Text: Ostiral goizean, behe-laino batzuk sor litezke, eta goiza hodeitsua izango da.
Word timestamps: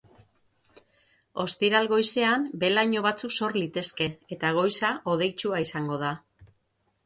Ostiral 1.43 1.89
goizean, 1.91 2.47
behe-laino 2.63 3.05
batzuk 3.09 3.35
sor 3.37 3.55
litezke, 3.61 4.09
eta 4.37 4.53
goiza 4.59 4.93
hodeitsua 5.13 5.65
izango 5.69 6.05
da. 6.09 6.15